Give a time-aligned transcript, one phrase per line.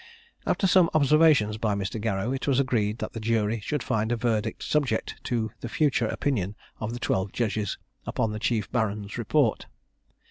[0.47, 2.01] After some observations by Mr.
[2.01, 6.07] Garrow, it was agreed that the jury should find a verdict subject to the future
[6.07, 7.77] opinion of the twelve judges
[8.07, 9.67] upon the chief baron's report.